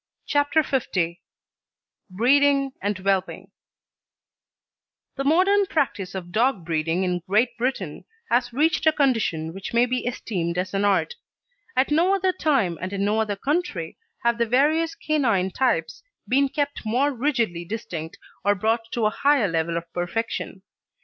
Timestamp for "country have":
13.35-14.39